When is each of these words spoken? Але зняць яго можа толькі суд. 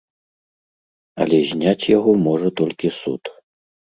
Але 1.25 1.37
зняць 1.51 1.89
яго 1.97 2.11
можа 2.29 2.49
толькі 2.61 2.87
суд. 3.01 3.21